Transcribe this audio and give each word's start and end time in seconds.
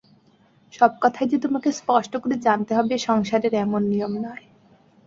সব 0.73 0.91
কথাই 1.01 1.27
যে 1.27 1.37
তোমাকে 1.39 1.69
স্পষ্ট 1.71 2.13
করে 2.17 2.35
জানাতে 2.37 2.73
হবে 2.75 2.95
সংসারের 3.07 3.53
এমন 3.55 3.81
নিয়ম 3.83 4.13
নয়। 4.17 4.45